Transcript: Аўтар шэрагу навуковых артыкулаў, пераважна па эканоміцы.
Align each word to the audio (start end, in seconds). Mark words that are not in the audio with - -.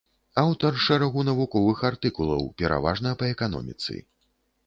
Аўтар 0.43 0.79
шэрагу 0.85 1.25
навуковых 1.27 1.83
артыкулаў, 1.91 2.41
пераважна 2.61 3.09
па 3.19 3.25
эканоміцы. 3.35 3.93